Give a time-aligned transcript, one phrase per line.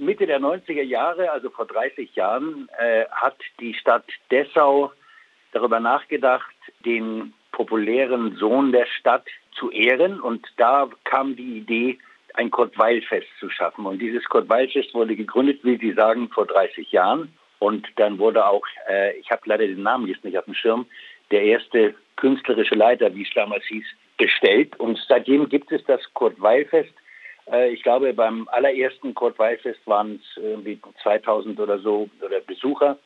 [0.00, 4.92] Mitte der 90er Jahre, also vor 30 Jahren, äh, hat die Stadt Dessau
[5.52, 10.20] darüber nachgedacht, den populären Sohn der Stadt zu ehren.
[10.20, 11.98] Und da kam die Idee,
[12.34, 13.84] ein Kurt-Weil-Fest zu schaffen.
[13.84, 17.34] Und dieses Kurt-Weil-Fest wurde gegründet, wie Sie sagen, vor 30 Jahren.
[17.58, 20.86] Und dann wurde auch, äh, ich habe leider den Namen jetzt nicht auf dem Schirm,
[21.30, 23.84] der erste künstlerische Leiter, wie es damals hieß,
[24.16, 24.78] bestellt.
[24.80, 26.92] Und seitdem gibt es das Kurt-Weil-Fest.
[27.50, 32.98] Äh, ich glaube, beim allerersten Kurt-Weil-Fest waren es irgendwie 2000 oder so oder Besucher.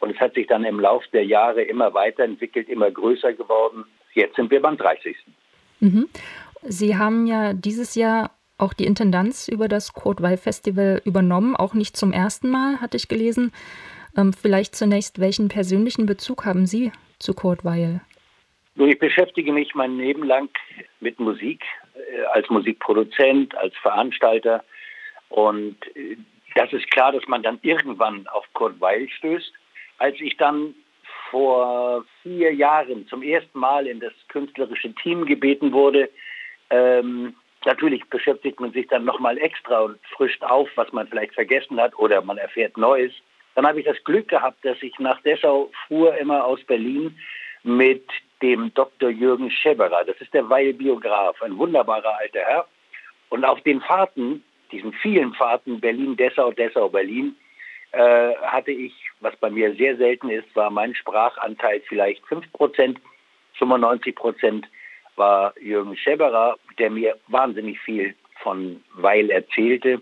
[0.00, 3.84] Und es hat sich dann im Laufe der Jahre immer weiterentwickelt, immer größer geworden.
[4.14, 5.16] Jetzt sind wir beim 30.
[5.80, 6.08] Mhm.
[6.62, 12.12] Sie haben ja dieses Jahr auch die Intendanz über das Kurt-Weil-Festival übernommen, auch nicht zum
[12.12, 13.52] ersten Mal, hatte ich gelesen.
[14.16, 18.00] Ähm, vielleicht zunächst, welchen persönlichen Bezug haben Sie zu Kurt Weil?
[18.74, 20.48] Nun, ich beschäftige mich mein Leben lang
[21.00, 21.62] mit Musik,
[22.32, 24.64] als Musikproduzent, als Veranstalter.
[25.28, 26.16] Und äh,
[26.54, 29.52] das ist klar, dass man dann irgendwann auf Kurt Weil stößt.
[29.98, 30.74] Als ich dann
[31.30, 36.10] vor vier Jahren zum ersten Mal in das künstlerische Team gebeten wurde,
[36.70, 41.80] ähm, natürlich beschäftigt man sich dann nochmal extra und frischt auf, was man vielleicht vergessen
[41.80, 43.12] hat oder man erfährt Neues.
[43.54, 47.16] Dann habe ich das Glück gehabt, dass ich nach Dessau fuhr, immer aus Berlin,
[47.62, 48.04] mit
[48.42, 49.10] dem Dr.
[49.10, 50.04] Jürgen Scheberer.
[50.04, 52.66] Das ist der Weil-Biograf, ein wunderbarer alter Herr.
[53.30, 57.36] Und auf den Fahrten, diesen vielen Fahrten Berlin, Dessau, Dessau, Berlin,
[57.92, 62.98] äh, hatte ich, was bei mir sehr selten ist, war mein Sprachanteil vielleicht 5 Prozent,
[63.58, 64.66] 95 Prozent
[65.16, 70.00] war Jürgen Scheberer, der mir wahnsinnig viel von Weil erzählte.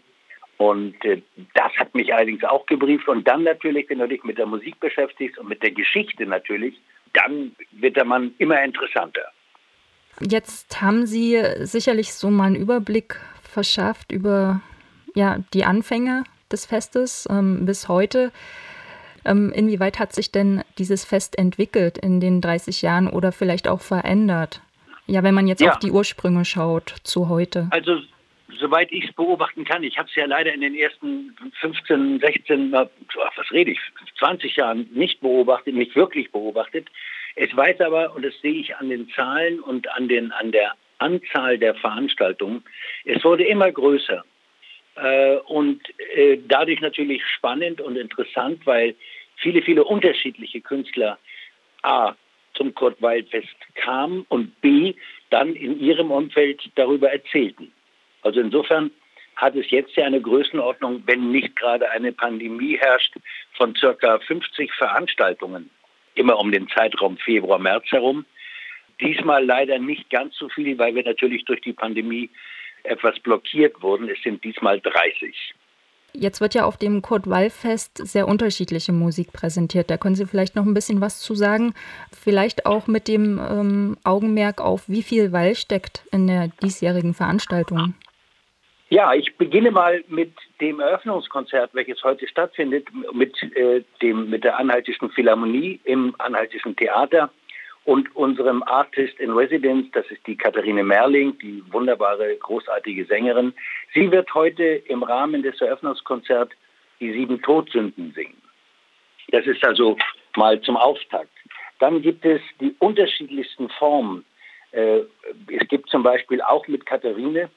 [0.57, 1.23] Und äh,
[1.55, 3.09] das hat mich allerdings auch gebrieft.
[3.09, 6.81] Und dann natürlich, wenn du dich mit der Musik beschäftigst und mit der Geschichte natürlich,
[7.15, 9.23] dann wird der Mann immer interessanter.
[10.21, 14.61] Jetzt haben Sie sicherlich so mal einen Überblick verschafft über
[15.15, 18.33] ja, die Anfänge des Festes ähm, bis heute.
[19.25, 23.81] Ähm, inwieweit hat sich denn dieses Fest entwickelt in den 30 Jahren oder vielleicht auch
[23.81, 24.63] verändert?
[25.07, 25.73] Ja, wenn man jetzt ja.
[25.73, 27.69] auf die Ursprünge schaut zu heute.
[27.71, 28.01] Also
[28.59, 32.73] soweit ich es beobachten kann, ich habe es ja leider in den ersten 15, 16,
[32.73, 32.89] was
[33.51, 33.81] rede ich,
[34.19, 36.89] 20 Jahren nicht beobachtet, nicht wirklich beobachtet.
[37.37, 40.75] Es weiß aber, und das sehe ich an den Zahlen und an, den, an der
[40.99, 42.63] Anzahl der Veranstaltungen,
[43.05, 44.25] es wurde immer größer.
[44.97, 45.81] Äh, und
[46.15, 48.95] äh, dadurch natürlich spannend und interessant, weil
[49.37, 51.19] viele, viele unterschiedliche Künstler
[51.83, 52.15] A
[52.55, 54.95] zum Kurt Waldfest kamen und B
[55.31, 57.73] dann in ihrem Umfeld darüber erzählten.
[58.23, 58.91] Also insofern
[59.37, 63.15] hat es jetzt ja eine Größenordnung, wenn nicht gerade eine Pandemie herrscht,
[63.57, 65.71] von circa 50 Veranstaltungen,
[66.15, 68.27] immer um den Zeitraum Februar, März herum.
[69.01, 72.29] Diesmal leider nicht ganz so viel, weil wir natürlich durch die Pandemie
[72.83, 74.09] etwas blockiert wurden.
[74.11, 75.55] Es sind diesmal 30.
[76.13, 79.91] Jetzt wird ja auf dem Kurt-Wall-Fest sehr unterschiedliche Musik präsentiert.
[79.91, 81.73] Da können Sie vielleicht noch ein bisschen was zu sagen.
[82.13, 87.95] Vielleicht auch mit dem ähm, Augenmerk auf, wie viel Wall steckt in der diesjährigen Veranstaltung.
[88.93, 94.59] Ja, ich beginne mal mit dem Eröffnungskonzert, welches heute stattfindet, mit, äh, dem, mit der
[94.59, 97.31] Anhaltischen Philharmonie im Anhaltischen Theater
[97.85, 103.55] und unserem Artist in Residence, das ist die Katharine Merling, die wunderbare, großartige Sängerin.
[103.95, 106.53] Sie wird heute im Rahmen des Eröffnungskonzerts
[106.99, 108.43] die sieben Todsünden singen.
[109.29, 109.97] Das ist also
[110.35, 111.31] mal zum Auftakt.
[111.79, 114.25] Dann gibt es die unterschiedlichsten Formen.
[114.73, 115.03] Äh,
[115.47, 117.51] es gibt zum Beispiel auch mit Katharine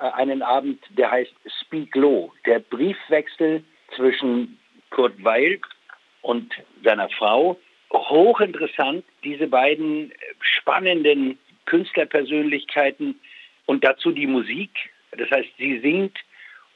[0.00, 3.62] einen Abend, der heißt Speak Low, der Briefwechsel
[3.94, 4.58] zwischen
[4.90, 5.60] Kurt Weil
[6.22, 6.52] und
[6.82, 7.58] seiner Frau.
[7.92, 13.20] Hochinteressant, diese beiden spannenden Künstlerpersönlichkeiten
[13.66, 14.70] und dazu die Musik.
[15.16, 16.16] Das heißt, sie singt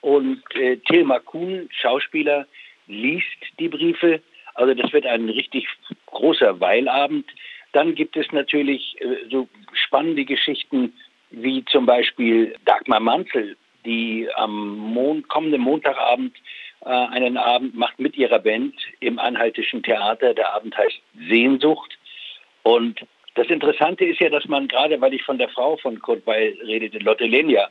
[0.00, 2.46] und äh, Tilma Kuhn, Schauspieler,
[2.86, 3.26] liest
[3.58, 4.20] die Briefe.
[4.54, 5.66] Also das wird ein richtig
[6.06, 7.26] großer Weilabend.
[7.72, 10.92] Dann gibt es natürlich äh, so spannende Geschichten
[11.36, 16.36] wie zum Beispiel Dagmar Manzel, die am Mon kommenden Montagabend
[16.84, 20.34] äh, einen Abend macht mit ihrer Band im Anhaltischen Theater.
[20.34, 21.98] Der Abend heißt Sehnsucht.
[22.62, 23.00] Und
[23.34, 26.56] das Interessante ist ja, dass man gerade, weil ich von der Frau von Kurt Weil
[26.64, 27.68] redete, Lotte Lenia,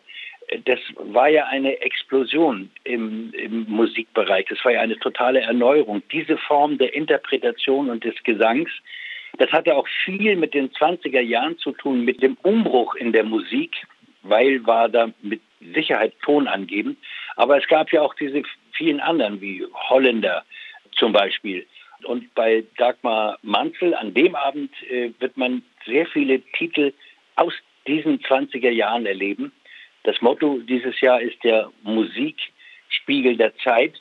[0.47, 4.45] äh, das war ja eine Explosion im, im, Musikbereich.
[4.49, 6.01] Das war ja eine totale Erneuerung.
[6.11, 8.69] Diese Form der Interpretation und des Gesangs,
[9.37, 13.23] das hatte auch viel mit den 20er Jahren zu tun, mit dem Umbruch in der
[13.23, 13.75] Musik,
[14.21, 15.41] weil war da mit
[15.73, 16.97] Sicherheit Ton angeben.
[17.35, 18.43] Aber es gab ja auch diese
[18.73, 20.43] vielen anderen, wie Holländer
[20.95, 21.65] zum Beispiel.
[22.03, 26.93] Und bei Dagmar Manzel an dem Abend äh, wird man sehr viele Titel
[27.35, 27.53] aus
[27.87, 29.51] diesen 20er Jahren erleben.
[30.03, 32.37] Das Motto dieses Jahr ist ja Musik
[32.89, 33.93] Spiegel der Zeit.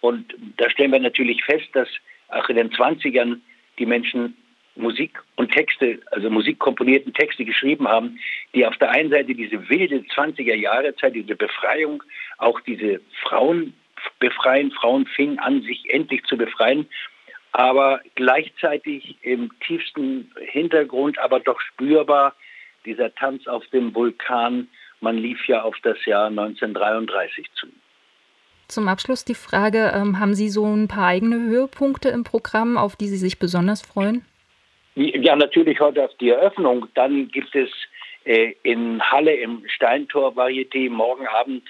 [0.00, 1.88] Und da stellen wir natürlich fest, dass
[2.28, 3.40] auch in den 20ern
[3.78, 4.36] die Menschen
[4.76, 8.18] Musik und Texte, also musikkomponierten Texte geschrieben haben,
[8.54, 12.02] die auf der einen Seite diese wilde 20er Jahre Zeit, diese Befreiung,
[12.38, 13.74] auch diese Frauen
[14.18, 16.88] befreien, Frauen fingen an, sich endlich zu befreien,
[17.52, 22.34] aber gleichzeitig im tiefsten Hintergrund, aber doch spürbar,
[22.86, 24.68] dieser Tanz auf dem Vulkan,
[25.00, 27.66] man lief ja auf das Jahr 1933 zu.
[28.68, 32.94] Zum Abschluss die Frage, ähm, haben Sie so ein paar eigene Höhepunkte im Programm, auf
[32.94, 34.24] die Sie sich besonders freuen?
[34.94, 36.88] Ja, natürlich heute auf die Eröffnung.
[36.94, 37.70] Dann gibt es
[38.24, 41.62] äh, in Halle im Steintor Varieté morgen Abend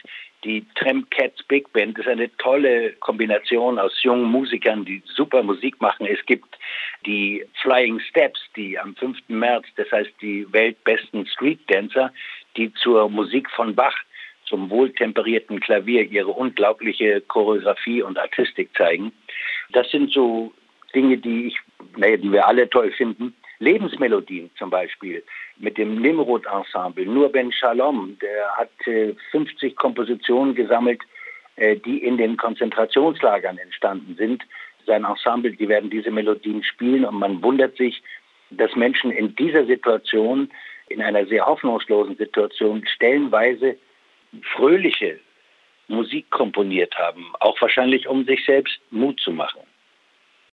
[0.44, 1.98] die Tramp Cats Big Band.
[1.98, 6.06] Das ist eine tolle Kombination aus jungen Musikern, die super Musik machen.
[6.06, 6.58] Es gibt
[7.06, 9.18] die Flying Steps, die am 5.
[9.28, 12.12] März, das heißt die weltbesten Street Dancer,
[12.56, 13.96] die zur Musik von Bach
[14.46, 19.12] zum wohltemperierten Klavier ihre unglaubliche Choreografie und Artistik zeigen.
[19.72, 20.52] Das sind so
[20.94, 21.58] Dinge, die ich,
[21.96, 23.34] naja, die wir alle toll finden.
[23.58, 25.22] Lebensmelodien zum Beispiel
[25.58, 27.04] mit dem Nimrod Ensemble.
[27.04, 31.02] Nur Ben Shalom, der hat äh, 50 Kompositionen gesammelt,
[31.56, 34.42] äh, die in den Konzentrationslagern entstanden sind.
[34.86, 38.02] Sein Ensemble, die werden diese Melodien spielen und man wundert sich,
[38.50, 40.50] dass Menschen in dieser Situation,
[40.88, 43.76] in einer sehr hoffnungslosen Situation, stellenweise
[44.54, 45.20] fröhliche
[45.88, 49.60] Musik komponiert haben, auch wahrscheinlich um sich selbst Mut zu machen.